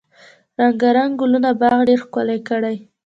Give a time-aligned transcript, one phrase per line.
[0.59, 2.77] رنګارنګ ګلونه باغ ډیر ښکلی کړی.